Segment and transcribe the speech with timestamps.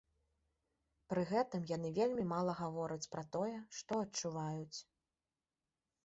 [1.11, 4.79] Пры гэтым яны вельмі мала гавораць пра тое, што адчуваюць.